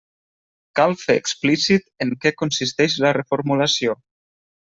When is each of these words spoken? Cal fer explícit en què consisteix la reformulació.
Cal 0.77 0.95
fer 1.01 1.17
explícit 1.23 1.85
en 2.07 2.15
què 2.25 2.33
consisteix 2.43 2.97
la 3.05 3.13
reformulació. 3.21 3.97